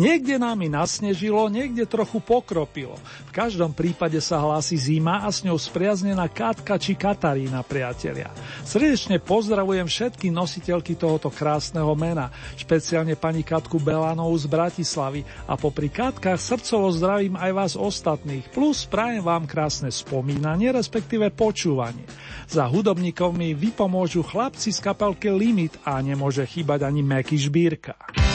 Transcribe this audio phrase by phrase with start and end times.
[0.00, 2.96] Niekde nám i nasnežilo, niekde trochu pokropilo.
[3.28, 8.32] V každom prípade sa hlási zima a s ňou spriaznená Katka či Katarína, priatelia.
[8.64, 15.92] Srdečne pozdravujem všetky nositeľky tohoto krásneho mena, špeciálne pani Katku Belanovú z Bratislavy a popri
[15.92, 22.08] Katkách srdcovo zdravím aj vás ostatných, plus prajem vám krásne spomínanie, respektíve počúvanie.
[22.48, 28.29] Za hudobníkov mi vypomôžu chlapci z kapelky Limit a nemôže chýbať ani Meky Žbírka.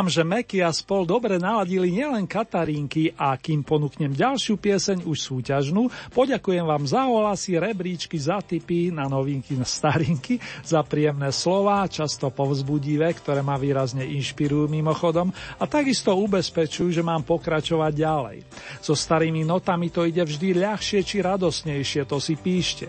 [0.00, 5.28] Dúfam, že Meky a spol dobre naladili nielen Katarínky a kým ponúknem ďalšiu pieseň už
[5.28, 11.84] súťažnú, poďakujem vám za ohlasy, rebríčky, za tipy na novinky, na starinky, za príjemné slova,
[11.84, 18.38] často povzbudivé, ktoré ma výrazne inšpirujú mimochodom a takisto ubezpečujú, že mám pokračovať ďalej.
[18.80, 22.88] So starými notami to ide vždy ľahšie či radosnejšie, to si píšte.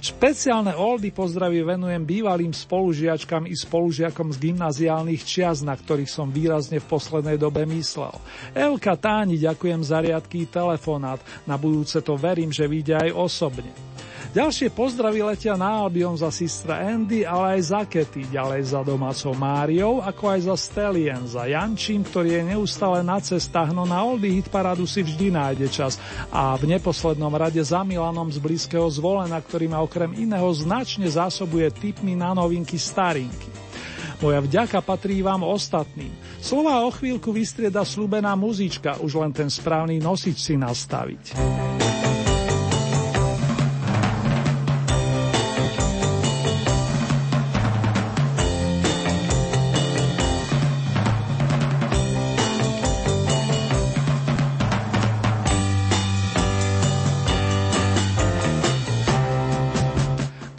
[0.00, 6.80] Špeciálne oldy pozdravy venujem bývalým spolužiačkam i spolužiakom z gymnaziálnych čias, na ktorých som výrazne
[6.80, 8.16] v poslednej dobe myslel.
[8.56, 13.89] Elka Táni ďakujem za riadký telefonát, na budúce to verím, že vyjde aj osobne.
[14.30, 19.34] Ďalšie pozdravy letia na Albion za sistra Andy, ale aj za Kety, ďalej za domácou
[19.34, 24.38] Máriou, ako aj za Stelien, za Jančím, ktorý je neustále na cestách, no na Oldy
[24.38, 25.98] hit paradu si vždy nájde čas.
[26.30, 31.66] A v neposlednom rade za Milanom z blízkeho zvolena, ktorý ma okrem iného značne zásobuje
[31.74, 33.50] tipmi na novinky starinky.
[34.22, 36.14] Moja vďaka patrí vám ostatným.
[36.38, 41.34] Slova o chvíľku vystrieda slúbená muzička, už len ten správny nosič si nastaviť.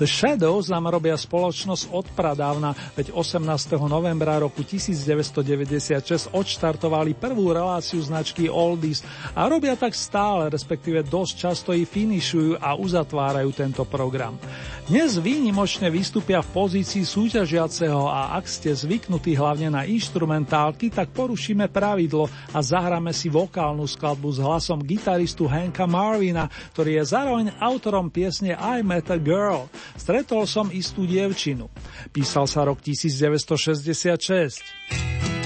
[0.01, 3.45] The Shadows nám robia spoločnosť od pradávna, veď 18.
[3.85, 9.05] novembra roku 1996 odštartovali prvú reláciu značky Oldies
[9.37, 14.41] a robia tak stále, respektíve dosť často i finišujú a uzatvárajú tento program.
[14.89, 21.69] Dnes výnimočne vystúpia v pozícii súťažiaceho a ak ste zvyknutí hlavne na instrumentálky, tak porušíme
[21.69, 28.09] pravidlo a zahráme si vokálnu skladbu s hlasom gitaristu Hanka Marvina, ktorý je zároveň autorom
[28.09, 29.69] piesne I Met a Girl.
[29.95, 31.69] Stretol som istú dievčinu.
[32.11, 35.40] Písal sa rok 1966.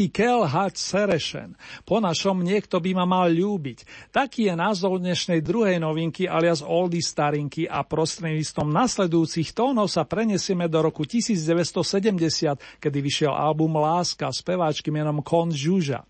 [0.00, 1.60] Valaký kel hať serešen.
[1.84, 4.08] Po našom niekto by ma mal ľúbiť.
[4.08, 10.72] Taký je názov dnešnej druhej novinky alias Oldy Starinky a prostredníctvom nasledujúcich tónov sa prenesieme
[10.72, 16.00] do roku 1970, kedy vyšiel album Láska speváčky menom Kon Žuža.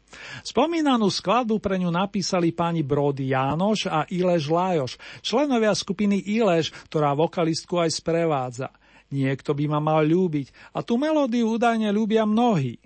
[0.46, 7.10] Spomínanú skladbu pre ňu napísali páni Brody Jánoš a Ilež Lajoš, členovia skupiny Ilež, ktorá
[7.18, 8.70] vokalistku aj sprevádza.
[9.10, 12.78] Niekto by ma mal ľúbiť a tú melódiu údajne ľúbia mnohí.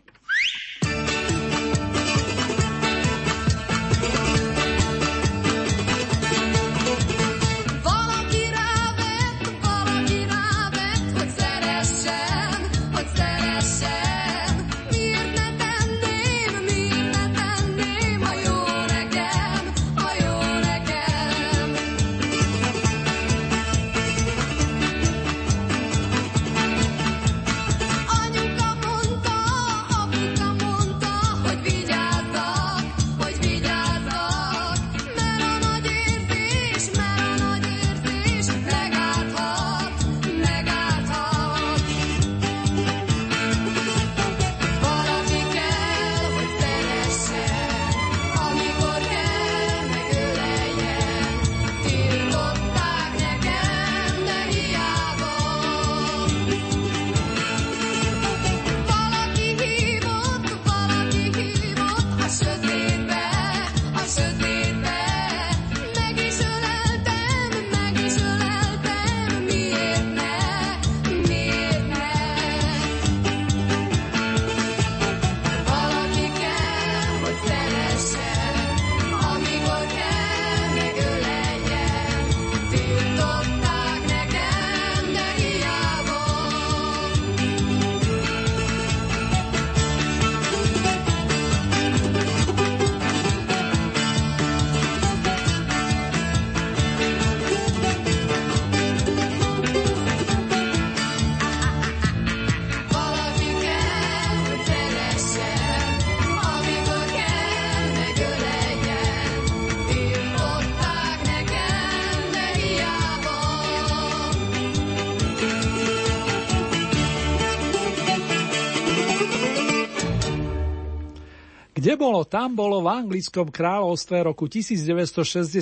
[122.34, 125.54] Tam bolo v anglickom kráľovstve roku 1967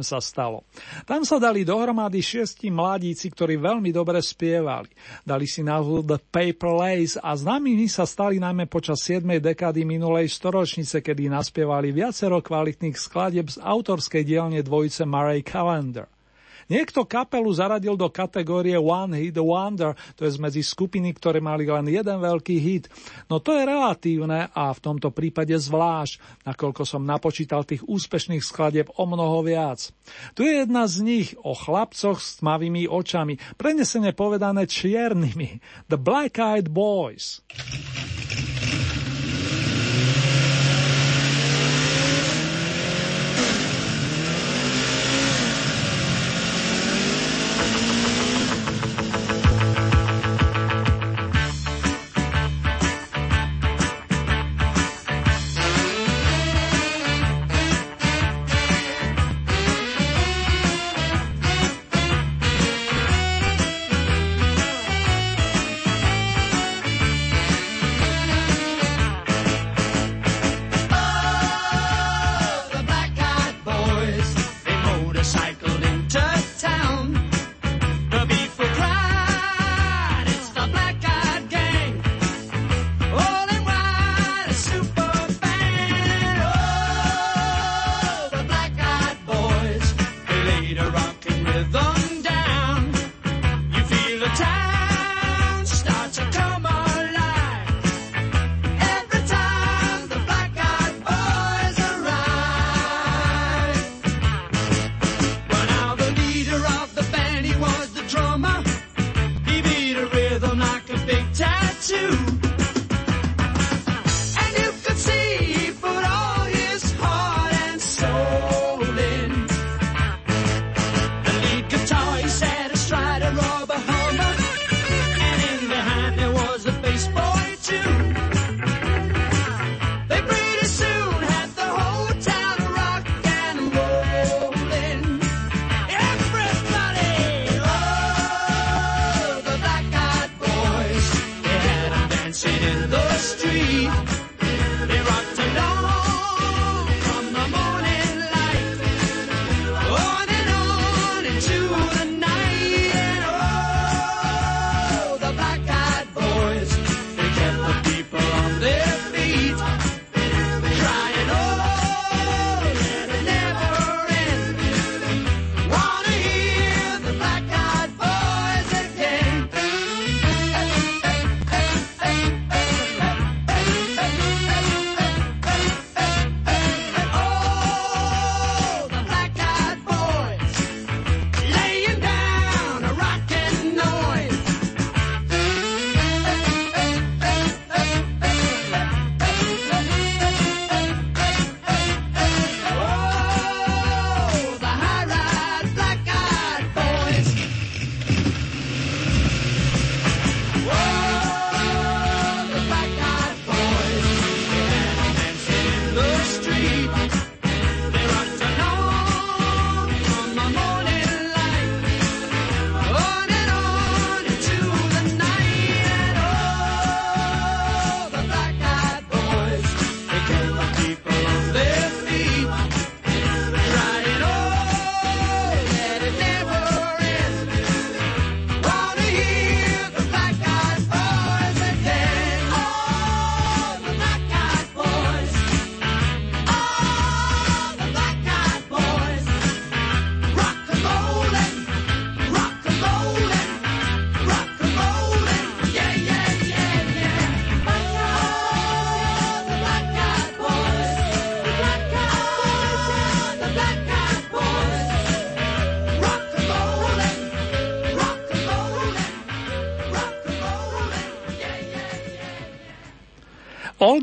[0.00, 0.64] sa stalo.
[1.04, 4.88] Tam sa dali dohromady šiesti mladíci, ktorí veľmi dobre spievali.
[5.28, 9.28] Dali si názvu The Paper Lace a známymi sa stali najmä počas 7.
[9.28, 16.15] dekády minulej storočnice, kedy naspievali viacero kvalitných skladieb z autorskej dielne dvojice Murray Callender.
[16.66, 21.86] Niekto kapelu zaradil do kategórie One Hit Wonder, to je medzi skupiny, ktoré mali len
[21.86, 22.90] jeden veľký hit.
[23.30, 28.90] No to je relatívne a v tomto prípade zvlášť, nakoľko som napočítal tých úspešných skladieb
[28.98, 29.94] o mnoho viac.
[30.34, 35.62] Tu je jedna z nich o chlapcoch s tmavými očami, prenesene povedané čiernymi.
[35.86, 37.46] The Black Eyed Boys.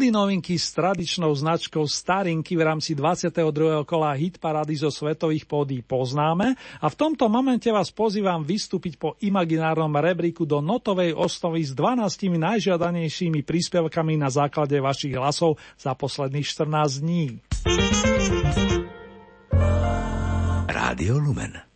[0.03, 3.87] Oldy novinky s tradičnou značkou Starinky v rámci 22.
[3.87, 9.15] kola hit parady zo svetových pódy poznáme a v tomto momente vás pozývam vystúpiť po
[9.23, 12.03] imaginárnom rebríku do notovej osnovy s 12
[12.35, 17.39] najžiadanejšími príspevkami na základe vašich hlasov za posledných 14 dní.
[20.67, 21.72] Rádio Lumen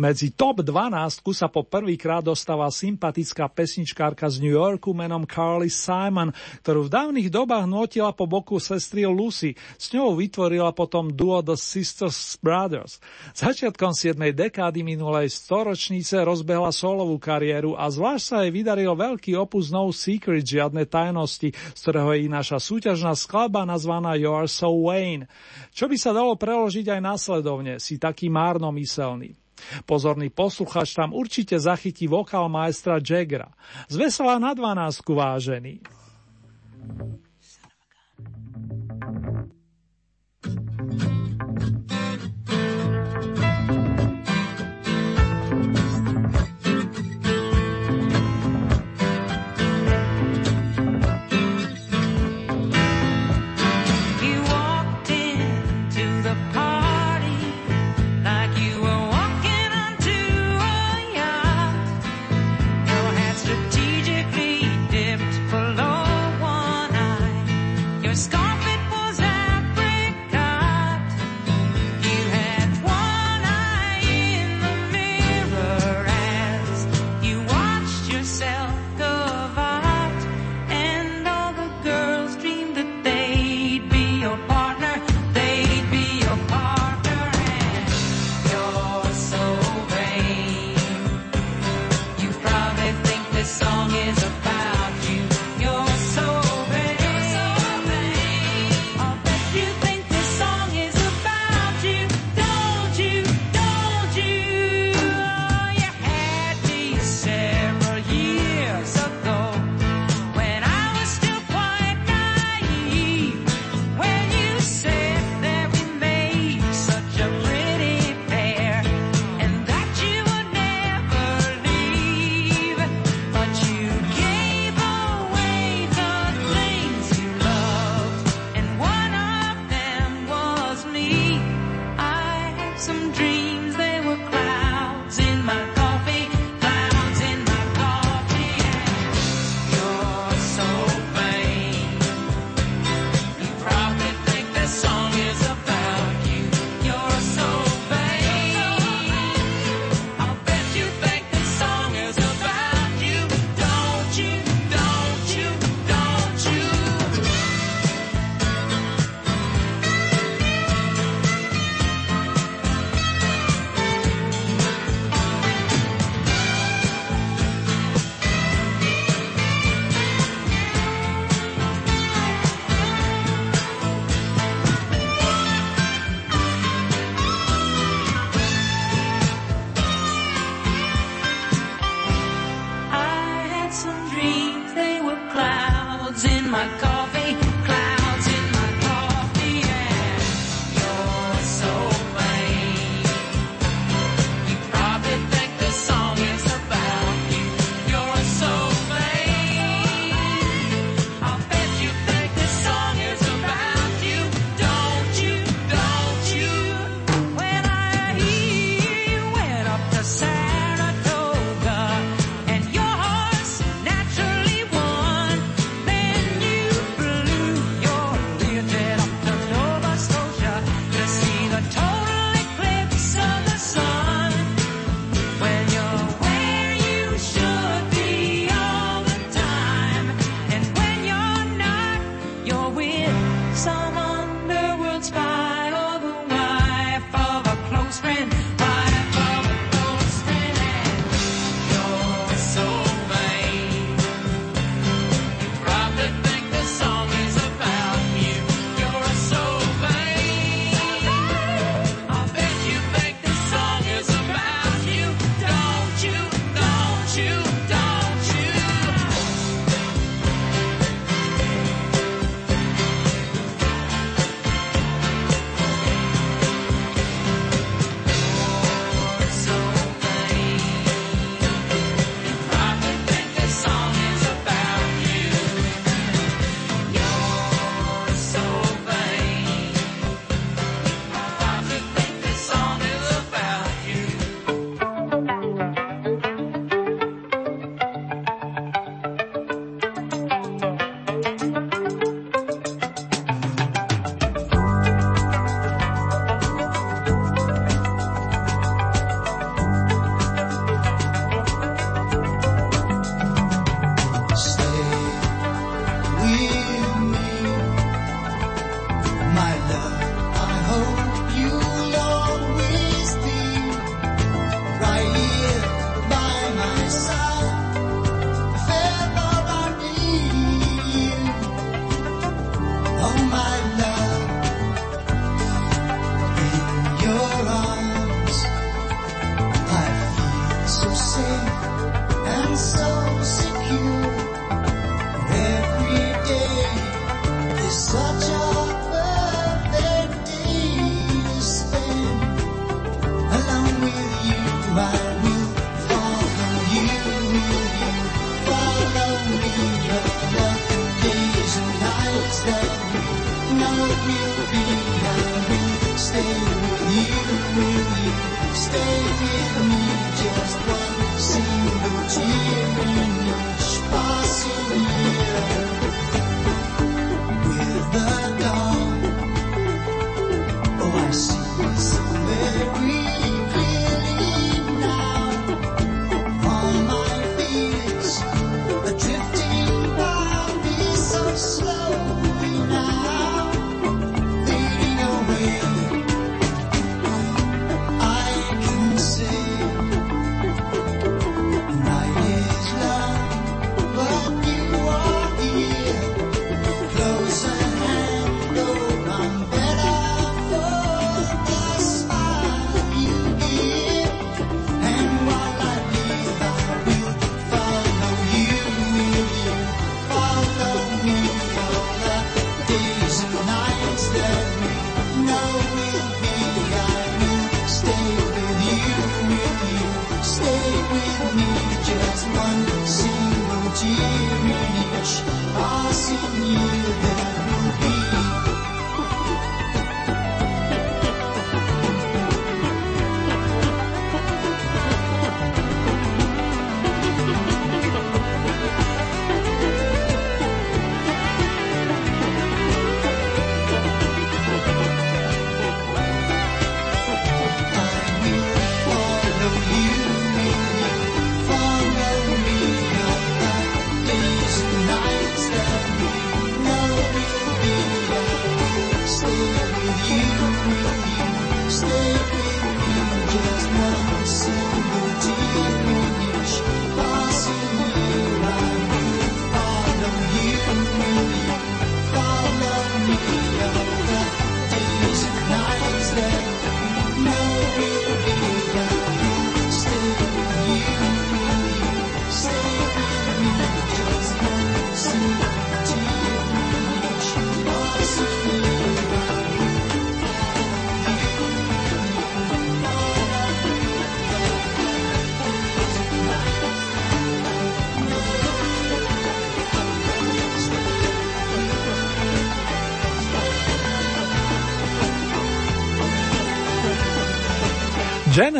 [0.00, 6.32] Medzi top 12 sa po prvýkrát dostáva sympatická pesničkárka z New Yorku menom Carly Simon,
[6.64, 9.52] ktorú v dávnych dobách notila po boku sestry Lucy.
[9.76, 12.96] S ňou vytvorila potom duo The Sisters Brothers.
[13.36, 14.16] Začiatkom 7.
[14.32, 20.48] dekády minulej storočnice rozbehla solovú kariéru a zvlášť sa jej vydaril veľký opus No Secret,
[20.48, 25.28] žiadne tajnosti, z ktorého je naša súťažná skladba nazvaná You Are So Wayne.
[25.76, 29.36] Čo by sa dalo preložiť aj následovne, si taký márnomyselný.
[29.84, 33.50] Pozorný posluchač tam určite zachytí vokál majstra Jaggera.
[33.88, 35.80] Z vesela na 12 vážený.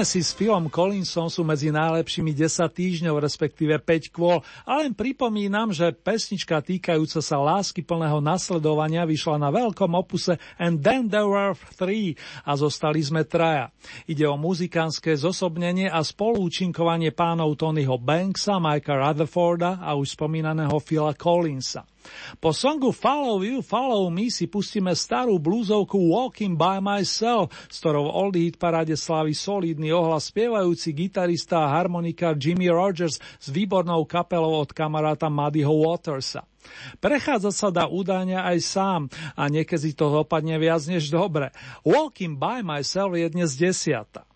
[0.00, 5.92] Genesis film Collinson sú medzi najlepšími 10 týždňov, respektíve 5 kvôl, a len pripomínam, že
[5.92, 12.16] pesnička týkajúca sa lásky plného nasledovania vyšla na veľkom opuse And Then There Were Three
[12.48, 13.76] a zostali sme traja.
[14.08, 21.12] Ide o muzikánske zosobnenie a spolúčinkovanie pánov Tonyho Banksa, Mikea Rutherforda a už spomínaného Phila
[21.12, 21.89] Collinsa.
[22.38, 28.08] Po songu Follow You, Follow Me si pustíme starú blúzovku Walking by Myself, s ktorou
[28.08, 34.60] Oldie Hit paráde slaví solidný ohlas spievajúci gitarista a harmonika Jimmy Rogers s výbornou kapelou
[34.60, 36.46] od kamaráta Muddyho Watersa.
[37.00, 39.00] Prechádzať sa dá údajne aj sám
[39.32, 41.52] a niekedy to dopadne viac než dobre.
[41.88, 44.28] Walking by Myself je dnes desiata.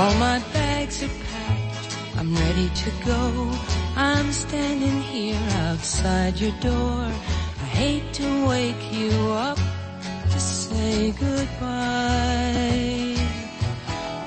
[0.00, 3.52] All my bags are packed, I'm ready to go.
[3.96, 7.04] I'm standing here outside your door.
[7.64, 9.58] I hate to wake you up
[10.30, 13.14] to say goodbye.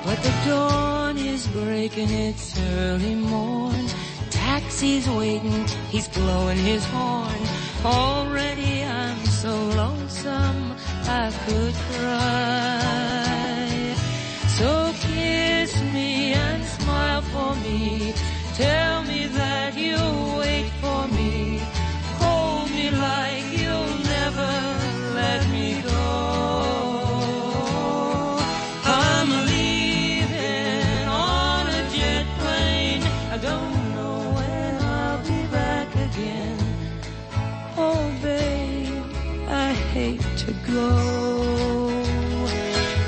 [0.04, 3.88] But the dawn is breaking, it's early morn.
[4.30, 7.40] Taxi's waiting, he's blowing his horn.
[7.84, 10.76] Already I'm so lonesome,
[11.08, 13.13] I could cry.
[17.64, 18.14] Me.
[18.54, 21.60] Tell me that you'll wait for me.
[22.22, 24.52] Hold me like you'll never
[25.20, 26.02] let me go.
[28.84, 33.02] I'm leaving on a jet plane.
[33.34, 36.58] I don't know when I'll be back again.
[37.76, 39.02] Oh, babe,
[39.48, 40.90] I hate to go.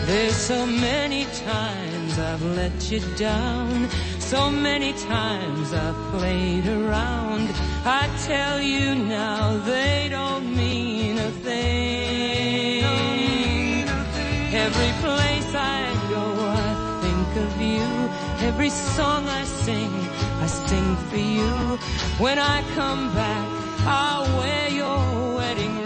[0.07, 3.89] There's so many times I've let you down.
[4.27, 7.49] So many times I've played around.
[7.85, 12.83] I tell you now they don't mean a thing.
[14.53, 16.25] Every place I go,
[16.65, 17.87] I think of you.
[18.49, 19.93] Every song I sing,
[20.43, 21.79] I sing for you.
[22.19, 23.49] When I come back,
[23.87, 25.86] I'll wear your wedding ring.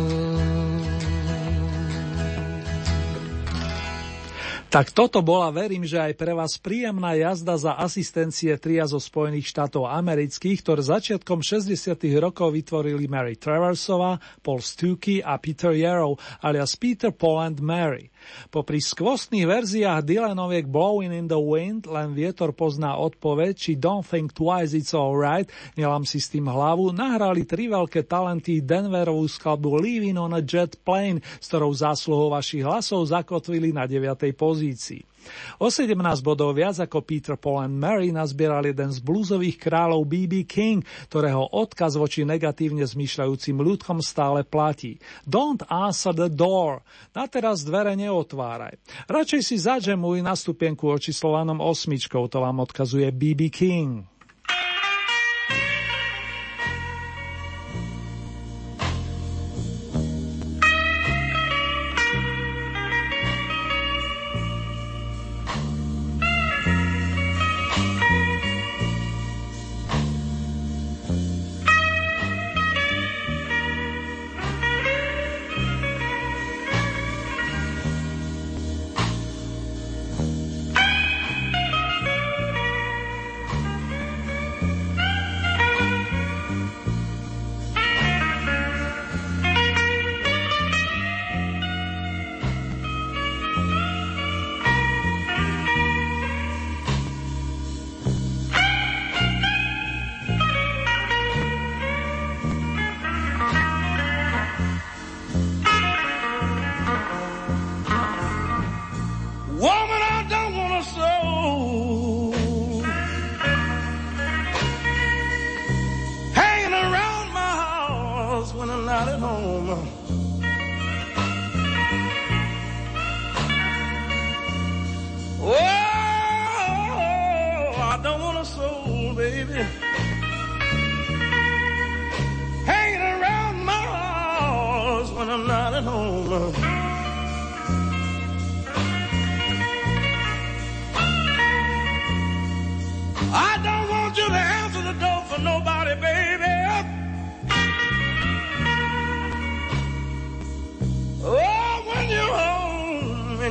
[4.71, 9.51] Tak toto bola, verím, že aj pre vás príjemná jazda za asistencie tria zo Spojených
[9.51, 11.99] štátov amerických, ktoré začiatkom 60.
[12.15, 18.10] rokov vytvorili Mary Traversova, Paul Stuckey a Peter Yarrow, alias Peter, Paul and Mary.
[18.49, 24.33] Popri skvostných verziách Dylanoviek Blowing in the Wind len vietor pozná odpoveď, či Don't Think
[24.33, 30.17] Twice It's Alright, nelám si s tým hlavu, nahrali tri veľké talenty Denverovú skladbu Leaving
[30.17, 34.31] on a Jet Plane, s ktorou zásluhou vašich hlasov zakotvili na 9.
[34.33, 35.10] pozícii.
[35.57, 40.43] O 17 bodov viac ako Peter, Paul and Mary nazbieral jeden z bluesových kráľov B.B.
[40.43, 44.99] King, ktorého odkaz voči negatívne zmýšľajúcim ľudkom stále platí.
[45.23, 46.83] Don't answer the door.
[47.15, 48.75] Na teraz dvere neotváraj.
[49.07, 53.47] Radšej si zadžemuj na stupienku očíslovanom osmičkou, to vám odkazuje B.B.
[53.47, 54.10] King.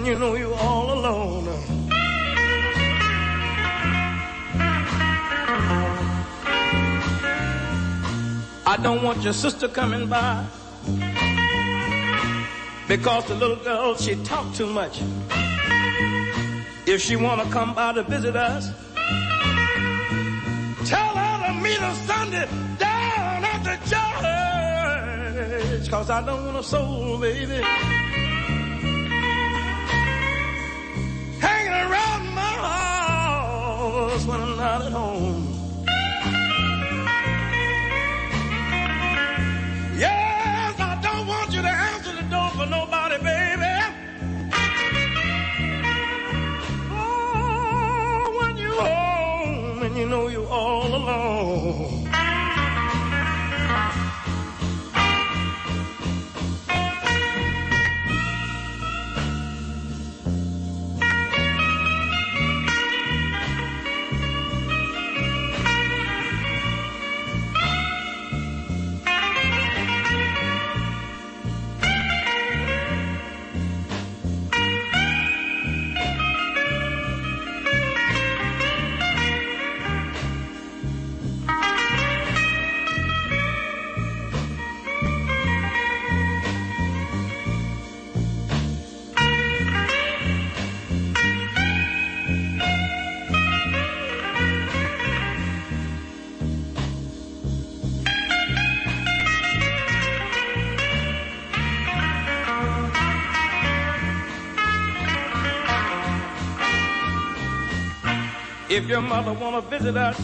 [0.00, 1.46] And you know you're all alone.
[8.66, 10.46] I don't want your sister coming by
[12.88, 15.02] because the little girl she talk too much.
[16.86, 18.70] If she wanna come by to visit us,
[20.88, 22.48] tell her to meet us Sunday
[22.78, 23.76] down at the
[25.76, 25.90] church.
[25.90, 27.62] Cause I don't want a soul, baby.
[34.26, 35.49] When I'm not at home.
[108.91, 110.16] Your mother wanna visit us,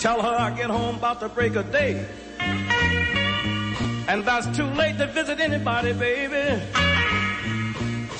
[0.00, 2.06] tell her I get home about the break of day.
[4.08, 6.62] And that's too late to visit anybody, baby.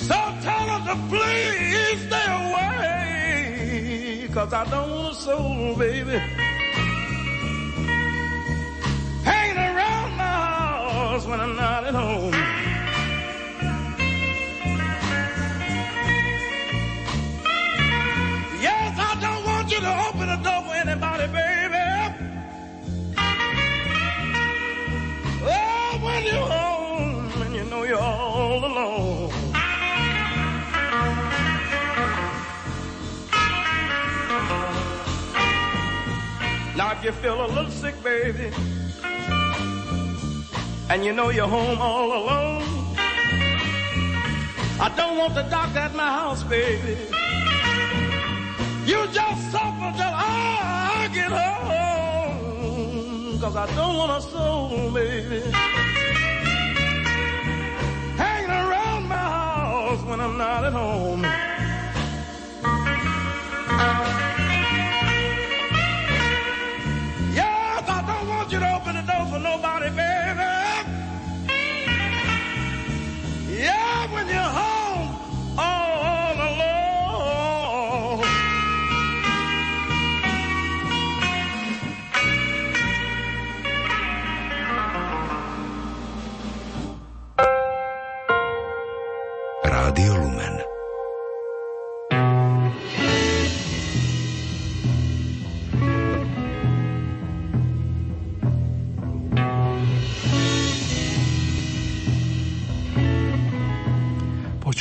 [0.08, 4.28] So tell her to please stay away.
[4.34, 6.18] Cause I don't want a soul, baby.
[9.24, 10.36] Hanging around my
[10.92, 12.67] house when I'm not at home.
[36.98, 38.50] If you feel a little sick, baby,
[40.90, 42.64] and you know you're home all alone,
[44.80, 46.96] I don't want the doctor at my house, baby.
[48.84, 52.58] You just suffer till I get home.
[53.40, 55.40] Cause I don't want a soul, baby.
[58.16, 61.47] Hanging around my house when I'm not at home.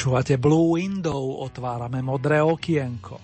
[0.08, 3.20] Počúvate Blue Window, otvárame modré okienko.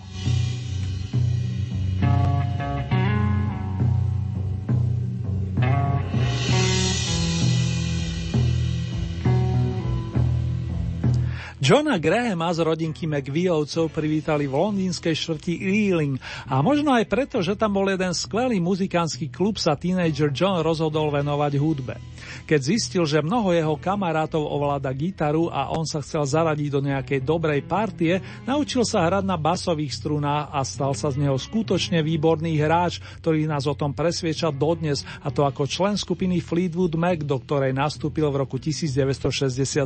[11.64, 17.56] Johna Grahama z rodinky McViovcov privítali v londýnskej štvrti Ealing a možno aj preto, že
[17.56, 21.96] tam bol jeden skvelý muzikánsky klub sa teenager John rozhodol venovať hudbe.
[22.44, 27.24] Keď zistil, že mnoho jeho kamarátov ovláda gitaru a on sa chcel zaradiť do nejakej
[27.24, 32.60] dobrej partie, naučil sa hrať na basových strunách a stal sa z neho skutočne výborný
[32.60, 37.40] hráč, ktorý nás o tom presvieča dodnes, a to ako člen skupiny Fleetwood Mac, do
[37.40, 39.80] ktorej nastúpil v roku 1967.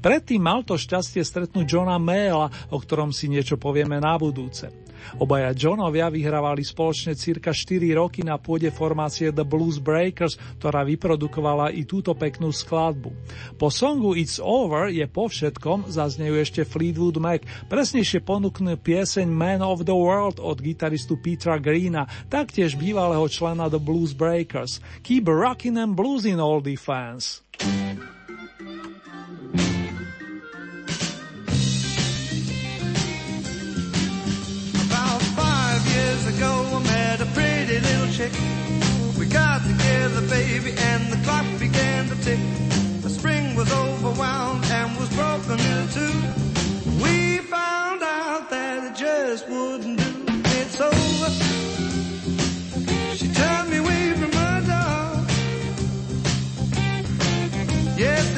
[0.00, 4.70] Predtým mal to šťastie stretnúť Johna Mayla, o ktorom si niečo povieme na budúce.
[5.18, 11.74] Obaja Johnovia vyhrávali spoločne cirka 4 roky na pôde formácie The Blues Breakers, ktorá vyprodukovala
[11.74, 13.10] i túto peknú skladbu.
[13.56, 19.64] Po songu It's Over je po všetkom, zaznejú ešte Fleetwood Mac, presnejšie ponúknú pieseň Man
[19.64, 24.78] of the World od gitaristu Petra Greena, taktiež bývalého člena The Blues Breakers.
[25.02, 27.42] Keep rockin' and bluesin' all the fans.
[38.20, 38.38] shake.
[39.18, 42.40] We got together, baby, and the clock began to tick.
[43.02, 46.16] The spring was overwhelmed and was broken in two.
[47.02, 50.10] We found out that it just wouldn't do.
[50.58, 51.30] It's over.
[53.18, 55.10] She turned me away from her door.
[57.96, 58.29] Yeah.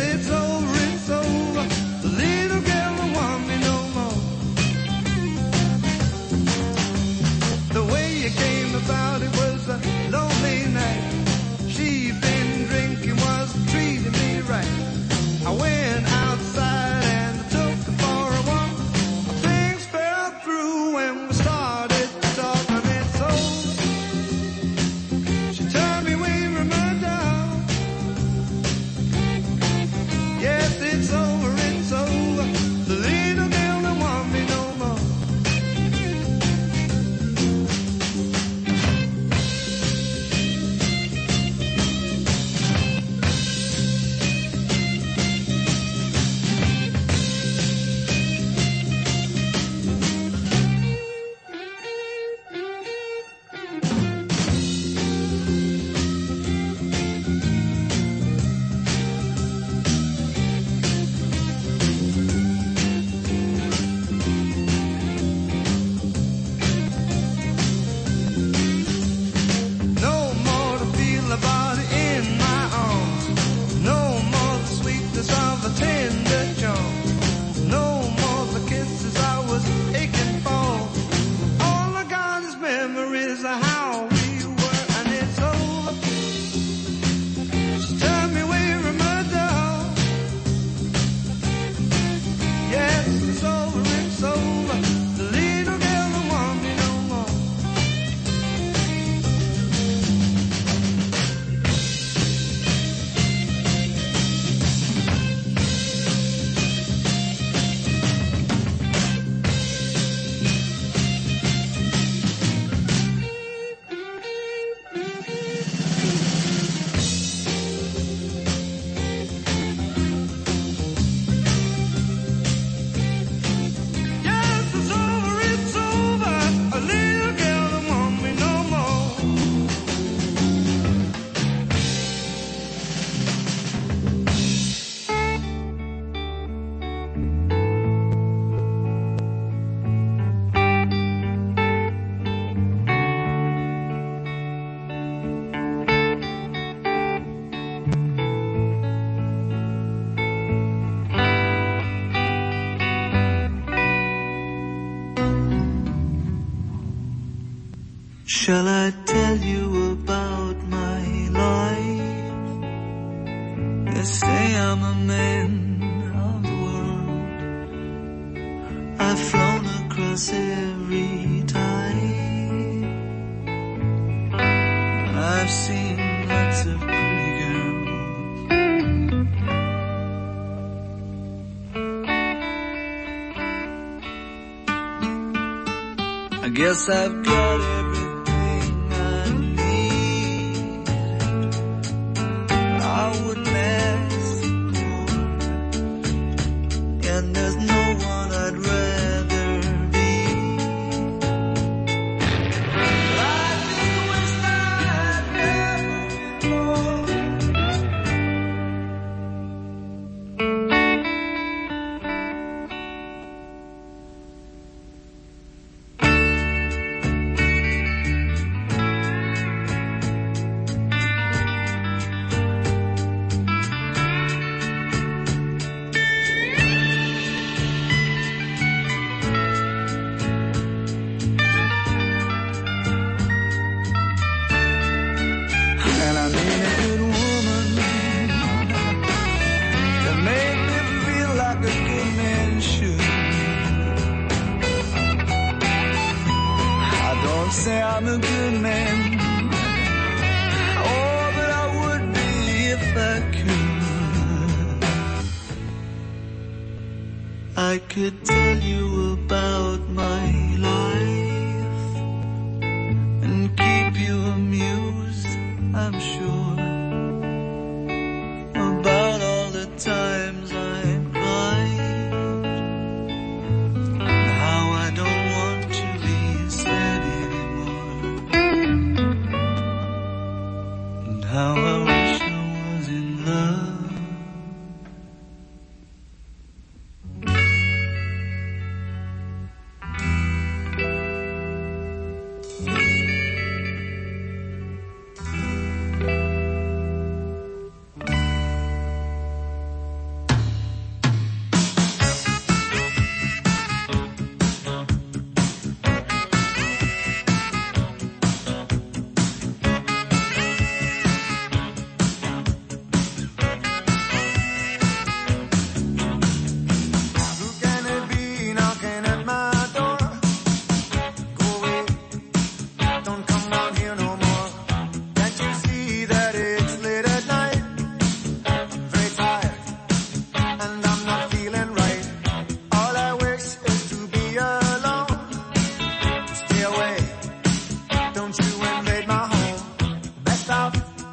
[186.62, 188.11] Yes, I've got everything.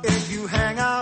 [0.03, 0.98] If you hang outside.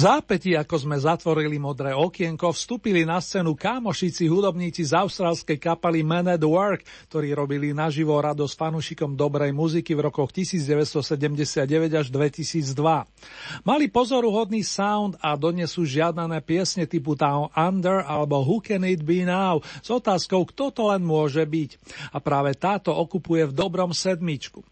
[0.00, 6.24] Zápäti, ako sme zatvorili modré okienko, vstúpili na scénu kámošici hudobníci z austrálskej kapely Man
[6.32, 12.80] at Work, ktorí robili naživo radosť fanúšikom dobrej muziky v rokoch 1979 až 2002.
[13.68, 19.28] Mali pozoruhodný sound a donesú žiadané piesne typu Town Under alebo Who Can It Be
[19.28, 21.70] Now s otázkou, kto to len môže byť.
[22.16, 24.64] A práve táto okupuje v dobrom sedmičku.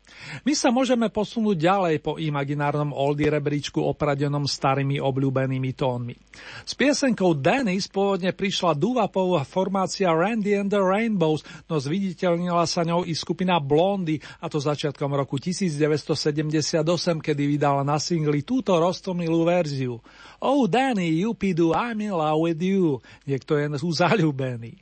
[0.49, 6.15] My sa môžeme posunúť ďalej po imaginárnom oldie rebríčku opradenom starými obľúbenými tónmi.
[6.63, 13.03] S piesenkou Dennis pôvodne prišla dúvapová formácia Randy and the Rainbows, no zviditeľnila sa ňou
[13.03, 16.79] i skupina Blondy, a to začiatkom roku 1978,
[17.19, 19.99] kedy vydala na singli túto roztomilú verziu.
[20.39, 23.03] Oh Danny, you do I'm in love with you.
[23.27, 24.79] Niekto je zalúbený.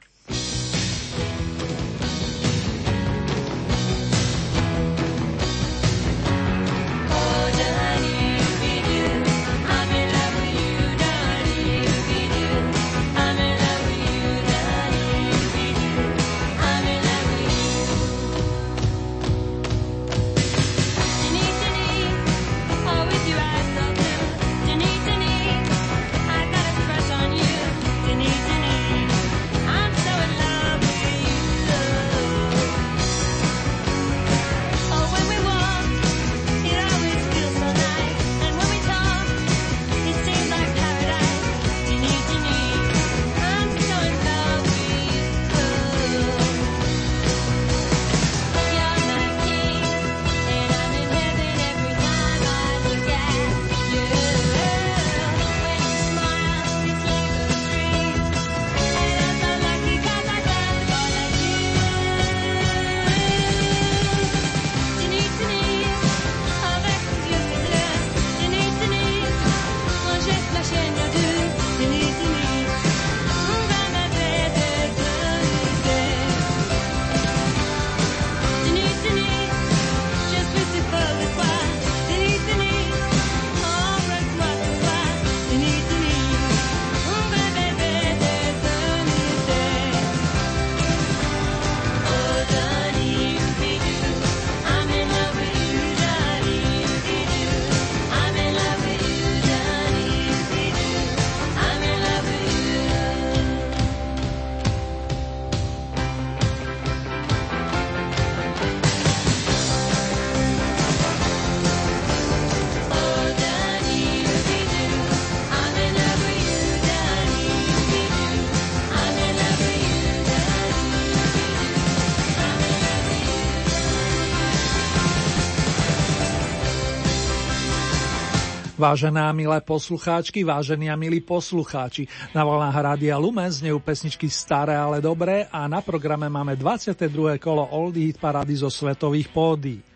[128.76, 132.04] Vážené a milé poslucháčky, vážení a milí poslucháči,
[132.36, 137.40] na vlnách Rádia Lumen znejú pesničky staré, ale dobré a na programe máme 22.
[137.40, 139.95] kolo Oldie Hit Parady zo svetových pódií.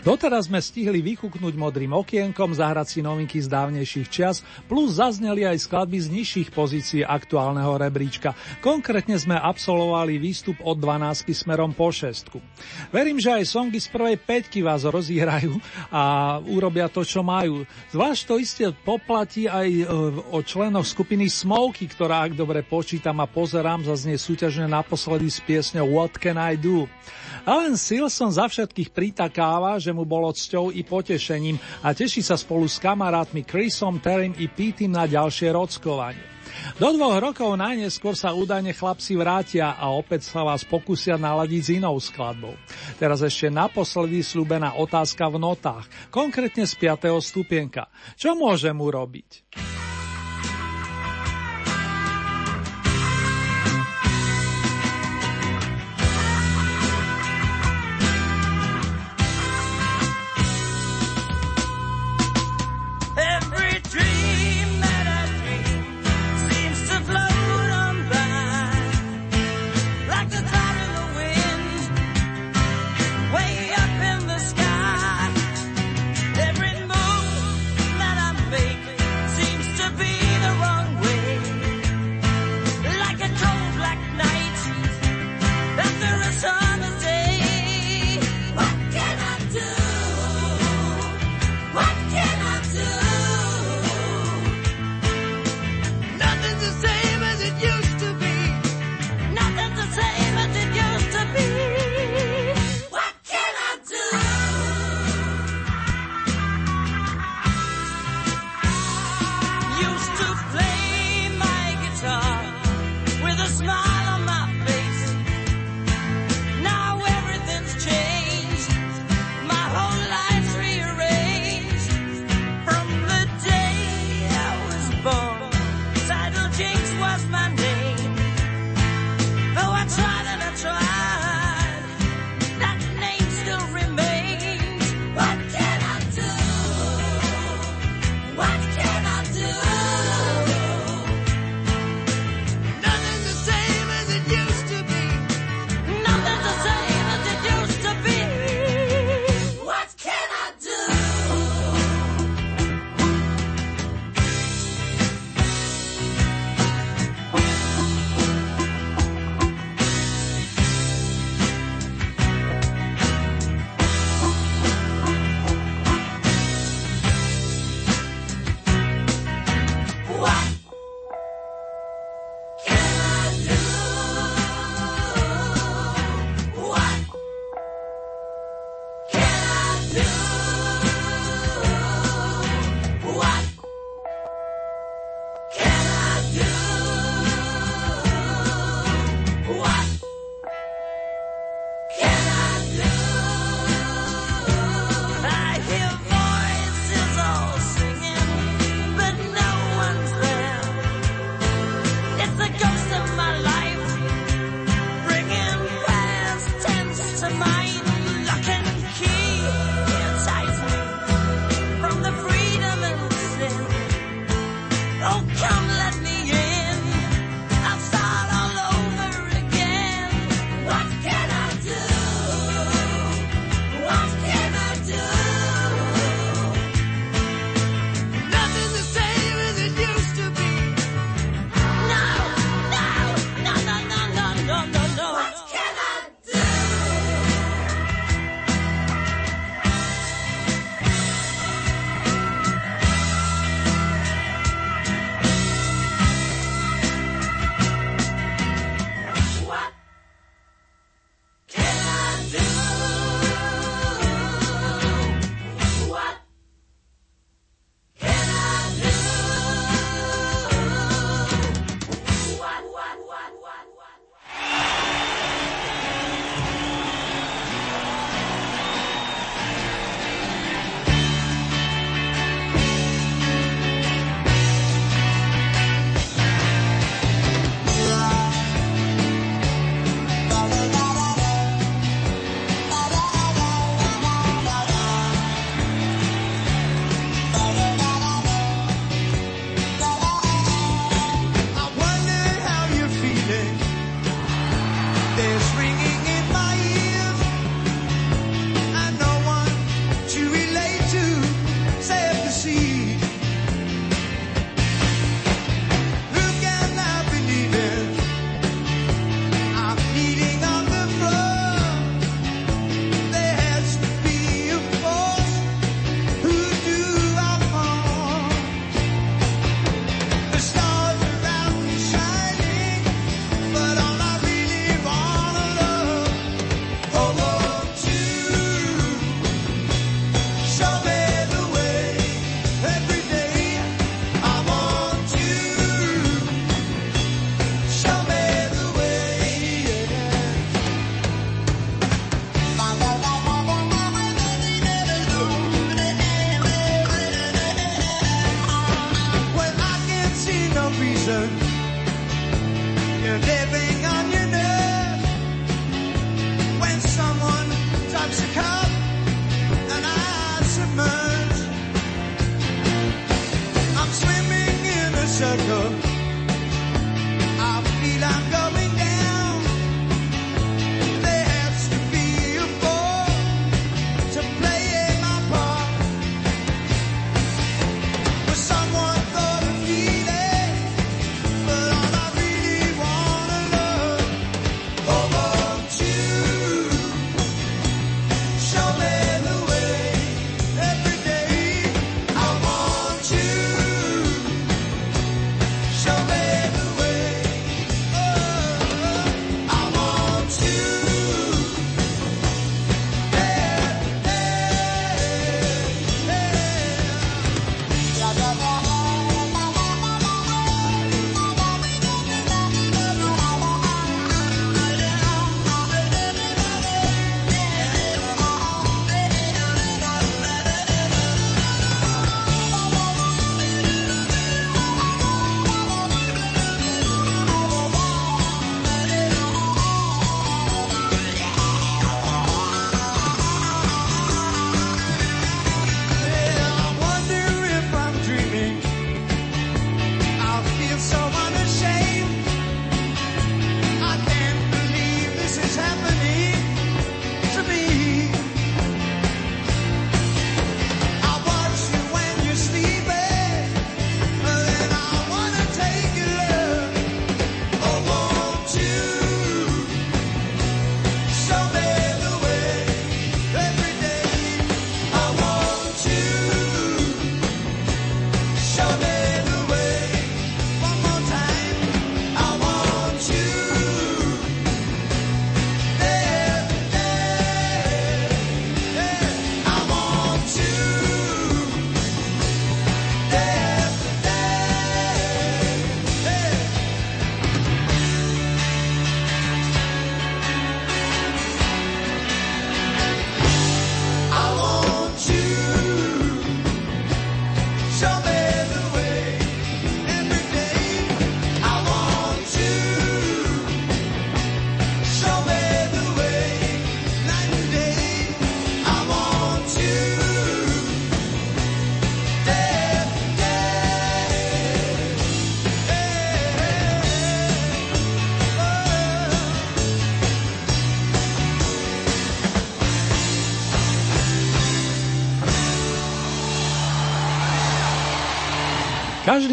[0.00, 5.68] Doteraz sme stihli vykúknuť modrým okienkom, zahrať si novinky z dávnejších čias, plus zazneli aj
[5.68, 8.32] skladby z nižších pozícií aktuálneho rebríčka.
[8.64, 12.40] Konkrétne sme absolvovali výstup od 12 smerom po šestku.
[12.88, 15.60] Verím, že aj songy z prvej peťky vás rozíhrajú
[15.92, 17.68] a urobia to, čo majú.
[17.92, 19.84] Zvlášť to iste poplatí aj e,
[20.32, 25.92] o členoch skupiny Smoky, ktorá, ak dobre počítam a pozerám, zaznie súťažne naposledy s piesňou
[25.92, 26.88] What Can I Do?
[27.48, 32.66] Alan Silson za všetkých pritakáva, že mu bolo cťou i potešením a teší sa spolu
[32.66, 36.30] s kamarátmi Chrisom, Terrym i Pítim na ďalšie rockovanie.
[36.76, 41.70] Do dvoch rokov najneskôr sa údajne chlapci vrátia a opäť sa vás pokúsia naladiť s
[41.78, 42.54] inou skladbou.
[42.98, 47.16] Teraz ešte naposledy slúbená otázka v notách, konkrétne z 5.
[47.22, 47.88] stupienka.
[48.18, 49.79] Čo môžem urobiť?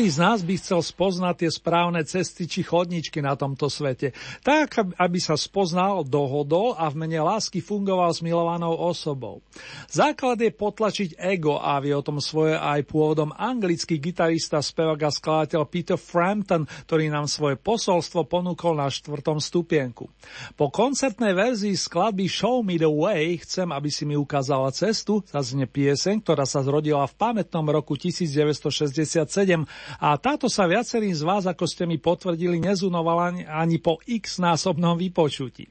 [0.08, 5.20] Z nás by chcel spoznať tie správne cesty či chodničky na tomto svete, tak aby
[5.20, 9.44] sa spoznal, dohodol a v mene lásky fungoval s milovanou osobou.
[9.92, 15.12] Základ je potlačiť ego a vie o tom svoje aj pôvodom anglický gitarista, spevák a
[15.12, 20.08] skladateľ Peter Frampton, ktorý nám svoje posolstvo ponúkol na štvrtom stupienku.
[20.56, 25.68] Po koncertnej verzii skladby Show Me the Way chcem, aby si mi ukázala cestu, zaznie
[25.68, 29.68] pieseň, ktorá sa zrodila v pamätnom roku 1967
[29.98, 34.94] a táto sa viacerým z vás, ako ste mi potvrdili, nezunovala ani po x násobnom
[34.94, 35.66] vypočutí.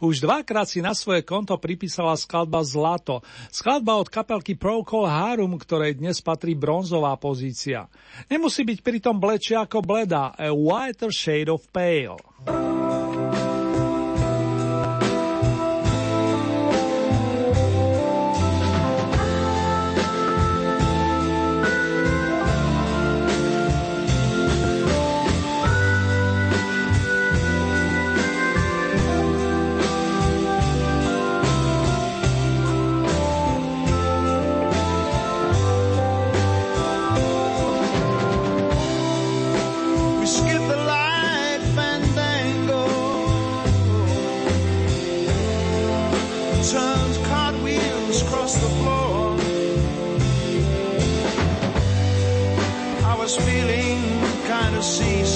[0.00, 3.20] Už dvakrát si na svoje konto pripísala skladba Zlato,
[3.52, 7.90] skladba od kapelky Procol Harum, ktorej dnes patrí bronzová pozícia.
[8.32, 12.16] Nemusí byť pritom blečia ako bleda, a whiter shade of pale.
[54.78, 55.27] You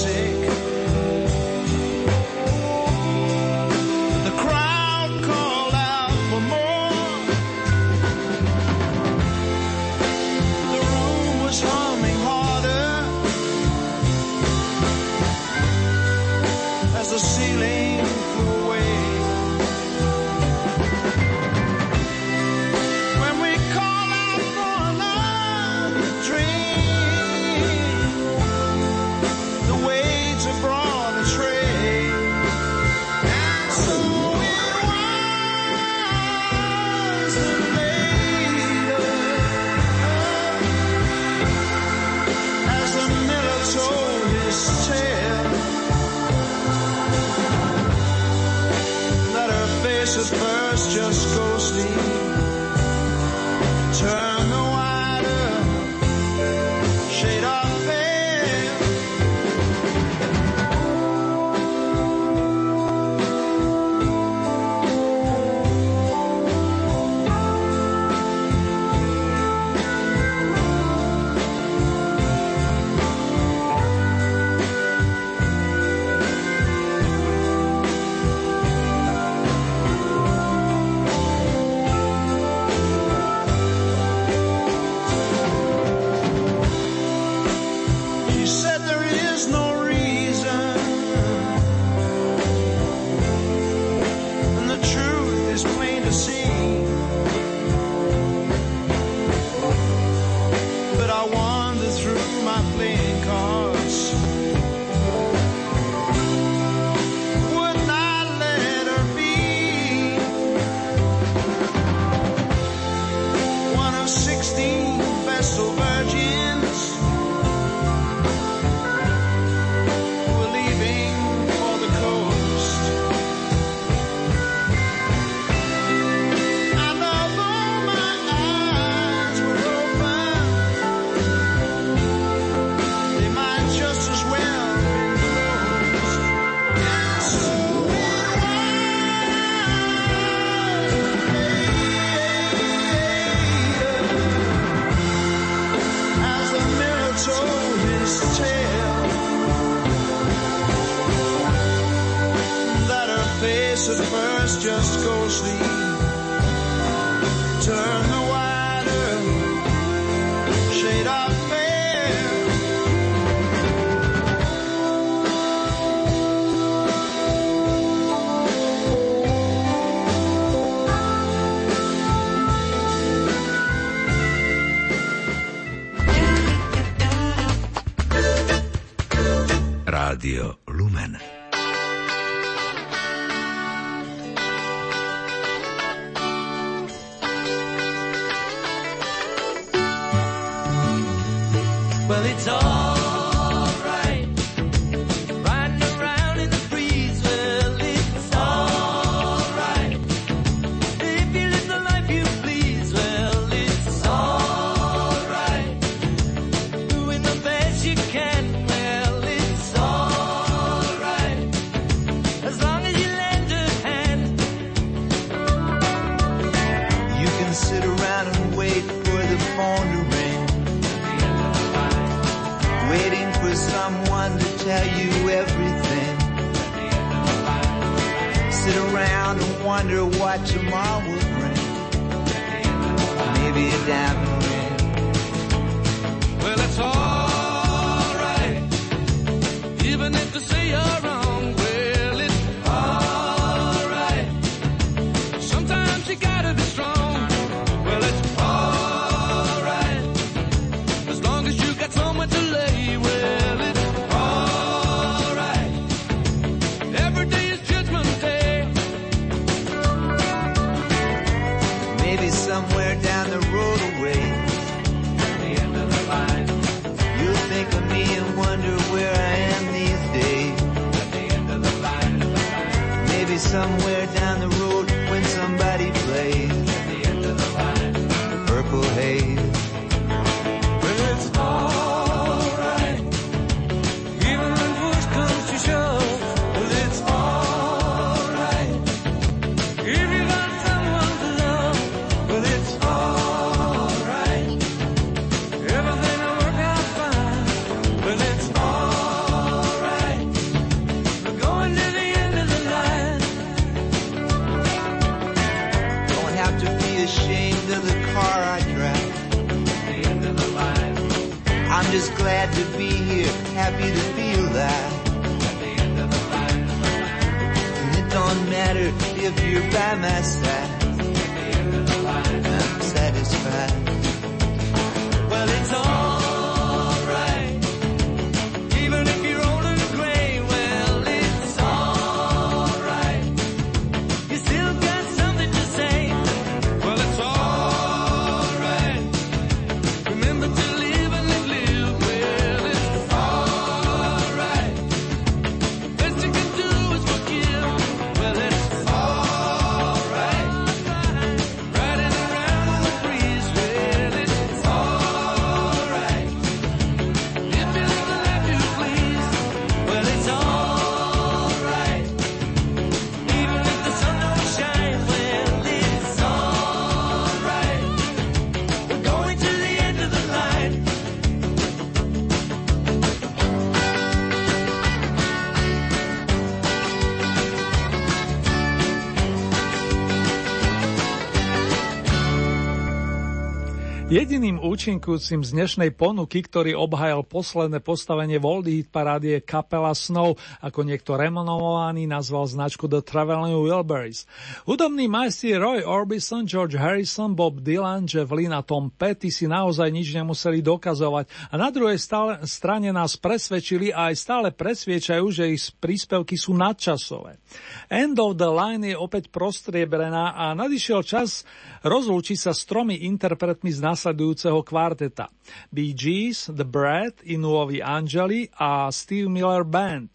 [384.13, 390.33] Я Jediným účinkujúcim z dnešnej ponuky, ktorý obhajal posledné postavenie voľdy hitparády je kapela Snow,
[390.57, 394.25] ako niekto renomovaný nazval značku The Traveling Wilburys.
[394.65, 399.93] Hudobný majstri Roy Orbison, George Harrison, Bob Dylan, Jeff Lynne a Tom Petty si naozaj
[399.93, 405.53] nič nemuseli dokazovať a na druhej stále, strane nás presvedčili a aj stále presviečajú, že
[405.53, 407.37] ich príspevky sú nadčasové.
[407.85, 411.45] End of the Line je opäť prostriebrená a nadišiel čas
[411.85, 415.29] rozlúčiť sa s tromi interpretmi z následujúcich nasledujúceho kvarteta.
[415.69, 420.09] Bee Gees, The Brad, Inuovi Angeli a Steve Miller Band.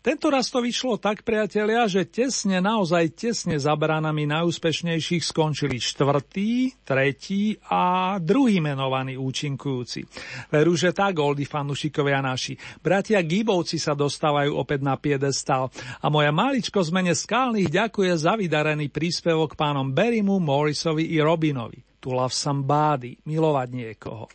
[0.00, 6.72] Tento raz to vyšlo tak, priatelia, že tesne, naozaj tesne za bránami najúspešnejších skončili štvrtý,
[6.88, 10.00] tretí a druhý menovaný účinkujúci.
[10.48, 12.56] Veru, že tak, oldy fanúšikovia naši.
[12.80, 15.68] Bratia Gibovci sa dostávajú opäť na piedestal
[16.00, 22.16] a moja maličko zmene skalných ďakuje za vydarený príspevok pánom Berimu, Morrisovi i Robinovi tu
[22.16, 24.26] lav sambády, milovať niekoho.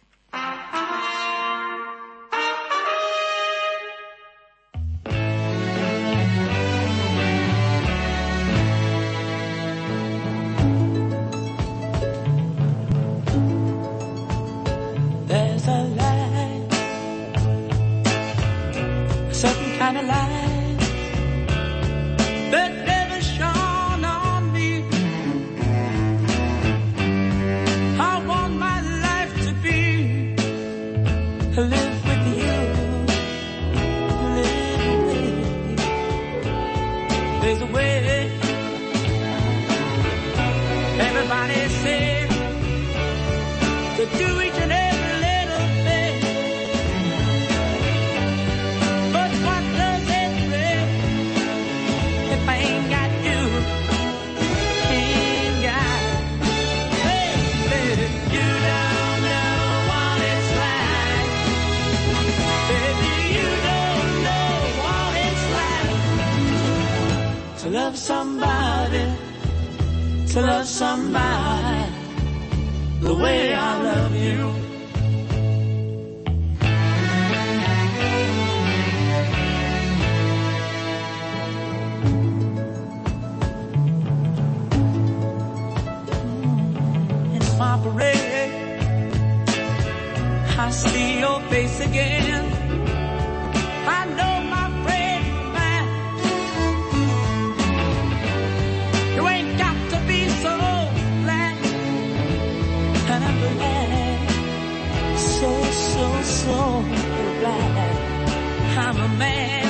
[91.67, 92.45] Face again.
[93.99, 95.25] I know my friend
[95.55, 95.85] man.
[99.15, 100.53] You ain't got to be so.
[103.13, 103.37] And I'm.
[105.17, 105.51] So,
[105.91, 106.05] so,
[106.39, 106.57] so.
[108.83, 109.67] I'm a man.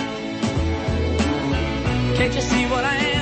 [2.15, 3.14] Can't you see what I am?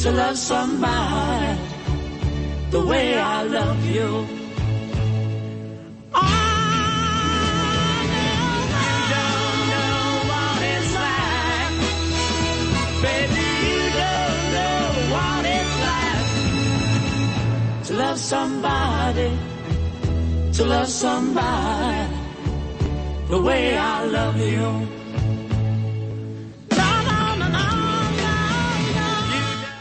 [0.00, 1.60] To love somebody
[2.70, 4.26] the way I love you.
[6.14, 6.26] Oh,
[8.14, 8.28] no,
[8.86, 10.00] you don't know
[10.30, 11.74] what it's like.
[13.04, 14.80] Baby, you don't know
[15.14, 16.24] what it's like
[17.84, 19.30] to love somebody,
[20.54, 22.08] to love somebody
[23.28, 24.99] the way I love you.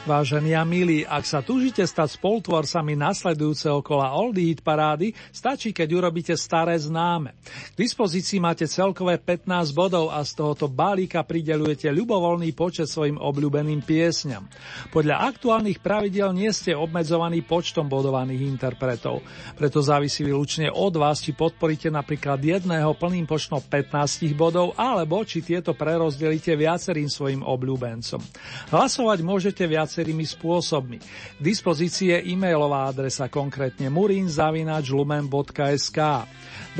[0.09, 5.85] Vážení a milí, ak sa túžite stať spolutvorcami nasledujúceho kola Oldie Hit parády, stačí, keď
[6.01, 7.37] urobíte staré známe.
[7.45, 13.85] K dispozícii máte celkové 15 bodov a z tohoto balíka pridelujete ľubovoľný počet svojim obľúbeným
[13.85, 14.49] piesňam.
[14.89, 19.21] Podľa aktuálnych pravidel nie ste obmedzovaní počtom bodovaných interpretov.
[19.61, 25.45] Preto závisí výlučne od vás, či podporíte napríklad jedného plným počtom 15 bodov, alebo či
[25.45, 28.25] tieto prerozdelíte viacerým svojim obľúbencom.
[28.73, 29.69] Hlasovať môžete
[29.99, 31.03] viacerými spôsobmi.
[31.35, 35.99] K dispozícii je e-mailová adresa konkrétne murinzavinačlumen.sk.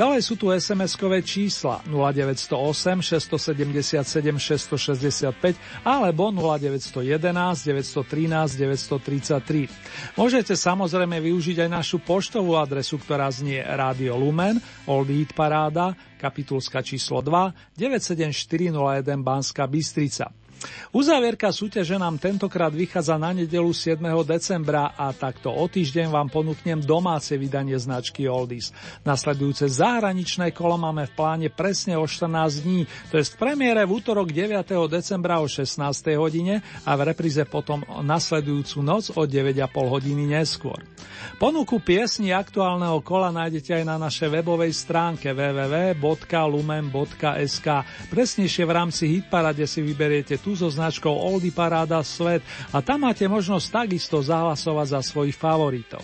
[0.00, 4.00] Ďalej sú tu SMS-kové čísla 0908 677
[4.40, 10.16] 665 alebo 0911 913 933.
[10.16, 14.56] Môžete samozrejme využiť aj našu poštovú adresu, ktorá znie Radio Lumen,
[14.88, 20.39] Old Eat Paráda, kapitulska číslo 2, 97401 Banska Bystrica.
[20.90, 24.02] Uzávierka súťaže nám tentokrát vychádza na nedelu 7.
[24.26, 28.74] decembra a takto o týždeň vám ponúknem domáce vydanie značky Oldies.
[29.06, 34.02] Nasledujúce zahraničné kolo máme v pláne presne o 14 dní, to je v premiére v
[34.02, 34.66] útorok 9.
[34.90, 35.78] decembra o 16.
[36.18, 40.82] hodine a v repríze potom nasledujúcu noc o 9,5 hodiny neskôr.
[41.40, 46.06] Ponuku piesni aktuálneho kola nájdete aj na našej webovej stránke www.lumen.sk.
[48.12, 52.40] Presnejšie v rámci Hitparade si vyberiete tú so značkou Oldy Paráda Svet
[52.70, 56.02] a tam máte možnosť takisto zahlasovať za svojich favoritov.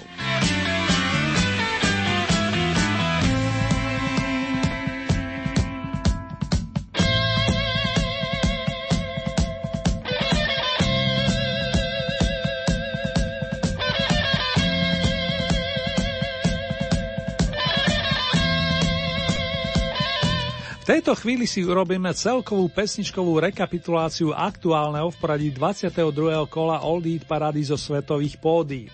[21.07, 26.03] Tejto chvíli si urobíme celkovú pesničkovú rekapituláciu aktuálneho v poradí 22.
[26.51, 28.91] kola Old Eat Parady zo svetových pódií.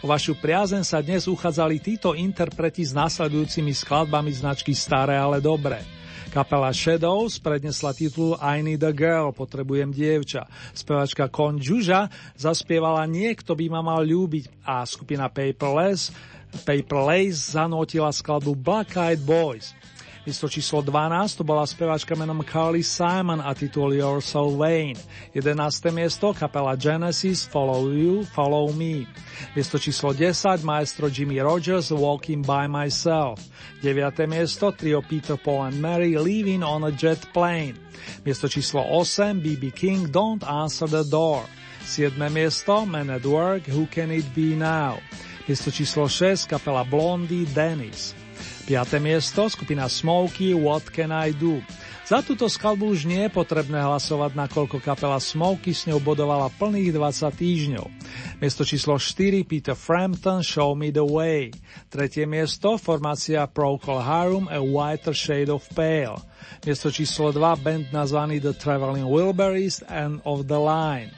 [0.00, 5.84] O vašu priazen sa dnes uchádzali títo interpreti s následujúcimi skladbami značky Staré, ale dobré.
[6.32, 10.48] Kapela Shadows prednesla titul I Need a Girl, potrebujem dievča.
[10.72, 12.08] Spevačka Con Juža
[12.40, 16.08] zaspievala Niekto by ma mal ľúbiť a skupina Paperless
[16.64, 19.76] Paper Lace zanotila skladbu Black Eyed Boys.
[20.20, 24.92] Miesto číslo 12 to bola speváčka menom Carly Simon a titul You're So Vain.
[25.32, 25.56] 11.
[25.96, 29.08] miesto kapela Genesis Follow You, Follow Me.
[29.56, 33.40] Miesto číslo 10 maestro Jimmy Rogers Walking By Myself.
[33.80, 33.96] 9.
[34.28, 37.80] miesto trio Peter Paul and Mary Leaving on a Jet Plane.
[38.20, 41.48] Miesto číslo 8 BB King Don't Answer the Door.
[41.88, 42.20] 7.
[42.28, 45.00] miesto Man at Work Who Can It Be Now.
[45.48, 48.19] Miesto číslo 6 kapela Blondie Dennis.
[48.70, 49.02] 5.
[49.02, 51.58] miesto skupina Smokey What Can I Do.
[52.06, 56.94] Za túto skladbu už nie je potrebné hlasovať, nakoľko kapela Smokey s ňou bodovala plných
[56.94, 57.86] 20 týždňov.
[58.38, 61.50] Miesto číslo 4 Peter Frampton Show Me the Way.
[61.90, 66.22] Tretie miesto formácia Procol Harum A Whiter Shade of Pale.
[66.62, 71.10] Miesto číslo 2 band nazvaný The Traveling Wilburys and of the Line.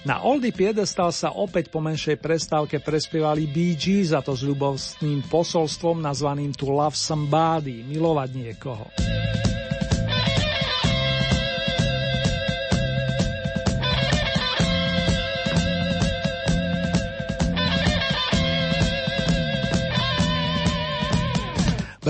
[0.00, 5.28] Na Oldy Piedestal sa opäť po menšej prestávke prespievali Bee Gees a to s ľubostným
[5.28, 8.88] posolstvom nazvaným To Love Somebody, milovať niekoho.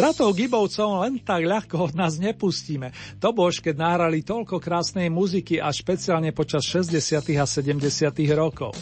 [0.01, 2.89] Bratov Gibovcov len tak ľahko od nás nepustíme.
[3.21, 7.21] To bož, keď nahrali toľko krásnej muziky a špeciálne počas 60.
[7.37, 7.85] a 70.
[8.33, 8.73] rokov.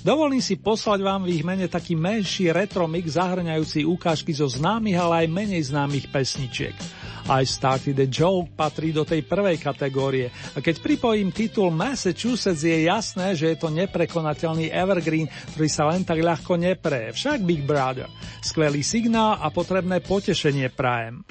[0.00, 4.96] Dovolím si poslať vám v ich mene taký menší retro mix zahrňajúci ukážky zo známych,
[4.96, 7.01] ale aj menej známych pesničiek.
[7.28, 12.86] I Started a Joke patrí do tej prvej kategórie a keď pripojím titul Massachusetts je
[12.86, 17.14] jasné, že je to neprekonateľný evergreen, ktorý sa len tak ľahko nepreje.
[17.14, 18.10] Však Big Brother.
[18.42, 21.22] Skvelý signál a potrebné potešenie prajem.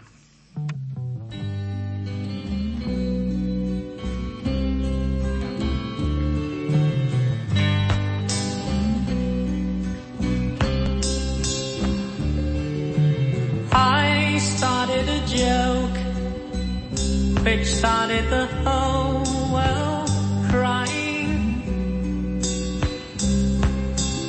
[0.52, 0.91] I
[17.44, 20.10] which started the whole world
[20.52, 22.40] crying.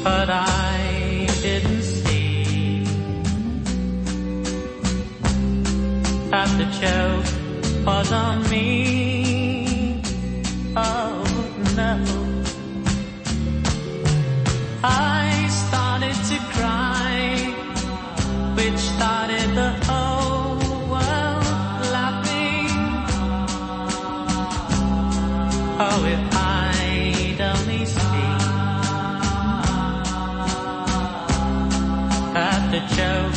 [0.03, 2.85] But I didn't see
[6.31, 9.12] that the joke was on me.
[32.95, 33.32] Joe.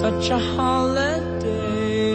[0.00, 2.14] Such a holiday.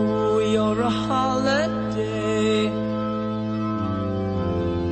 [0.00, 2.70] Ooh, you're a holiday.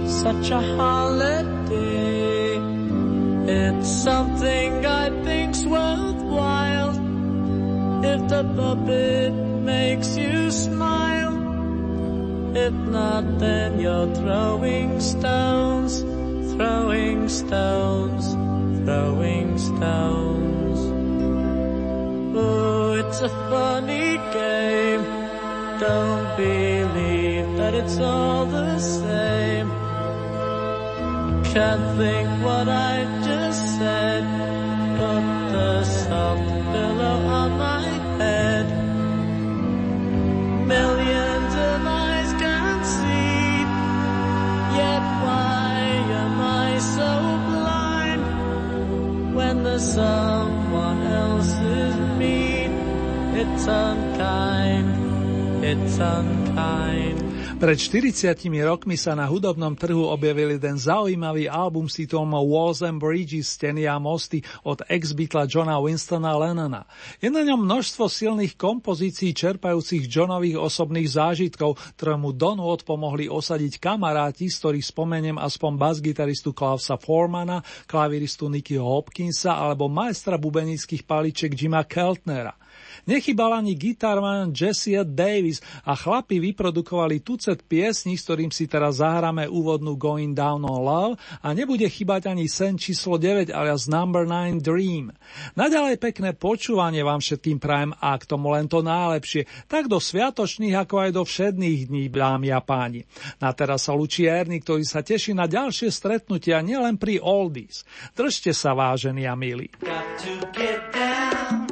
[0.06, 2.58] Such a holiday.
[3.46, 6.94] It's something I think's worthwhile.
[8.04, 11.36] If the puppet makes you smile.
[12.54, 16.02] If not, then you're throwing stones,
[16.52, 18.24] throwing stones,
[18.84, 20.41] throwing stones.
[22.34, 25.02] Oh, it's a funny game.
[25.78, 29.68] Don't believe that it's all the same.
[31.52, 34.24] Can't think what I just said.
[34.96, 37.82] Put the soft pillow on my
[38.18, 38.66] head.
[40.66, 43.60] Millions of eyes can't see.
[44.80, 45.74] Yet why
[46.22, 47.10] am I so
[47.50, 49.34] blind?
[49.34, 50.41] When the someone
[57.62, 58.34] Pred 40
[58.66, 63.86] rokmi sa na hudobnom trhu objavil jeden zaujímavý album s titulom Walls and Bridges, steny
[63.86, 66.82] a mosty od ex-bytla Johna Winstona Lennona.
[67.22, 73.78] Je na ňom množstvo silných kompozícií čerpajúcich Johnových osobných zážitkov, ktoré mu Donwood pomohli osadiť
[73.78, 81.54] kamaráti, z ktorých spomeniem aspoň bas-gitaristu Klausa Formana, klaviristu Nickyho Hopkinsa alebo majstra bubenických paliček
[81.54, 82.58] Jima Keltnera.
[83.08, 89.50] Nechybal ani gitarman Jesse Davis a chlapi vyprodukovali tucet piesní, s ktorým si teraz zahráme
[89.50, 94.62] úvodnú Going Down on Love a nebude chýbať ani sen číslo 9 alias Number 9
[94.62, 95.10] Dream.
[95.58, 100.76] Naďalej pekné počúvanie vám všetkým prajem a k tomu len to najlepšie, tak do sviatočných
[100.78, 103.04] ako aj do všedných dní, dámy a páni.
[103.42, 107.84] Na teraz sa lučí Erny, ktorý sa teší na ďalšie stretnutia nielen pri Oldies.
[108.14, 109.68] Držte sa vážení a milí.
[109.80, 111.71] Got to get down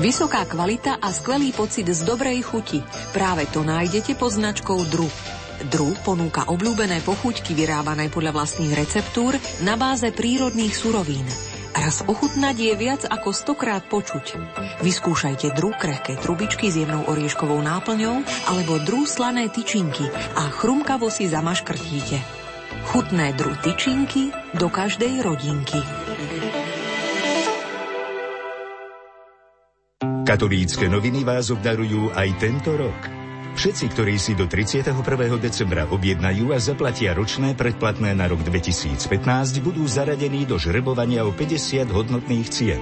[0.00, 2.80] Vysoká kvalita a skvelý pocit z dobrej chuti.
[3.12, 5.04] Práve to nájdete pod značkou Dru.
[5.68, 11.28] Dru ponúka obľúbené pochuťky vyrábané podľa vlastných receptúr na báze prírodných surovín.
[11.76, 14.40] Raz ochutnať je viac ako stokrát počuť.
[14.80, 21.28] Vyskúšajte dru krehké trubičky s jemnou orieškovou náplňou alebo dru slané tyčinky a chrumkavo si
[21.28, 22.16] zamaškrtíte.
[22.88, 25.99] Chutné dru tyčinky do každej rodinky.
[30.30, 32.94] Katolícke noviny vás obdarujú aj tento rok.
[33.58, 34.94] Všetci, ktorí si do 31.
[35.42, 39.10] decembra objednajú a zaplatia ročné predplatné na rok 2015,
[39.58, 42.78] budú zaradení do žrebovania o 50 hodnotných cien.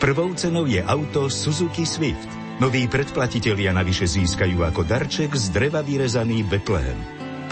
[0.00, 2.32] Prvou cenou je auto Suzuki Swift.
[2.64, 6.96] Noví predplatitelia navyše získajú ako darček z dreva vyrezaný Bethlehem.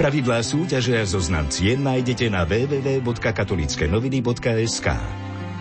[0.00, 4.88] Pravidlá súťaže a zoznam cien nájdete na www.katolíckenoviny.sk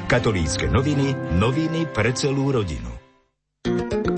[0.07, 3.02] Katolícke noviny, noviny pre celú rodinu.
[3.65, 4.12] うん。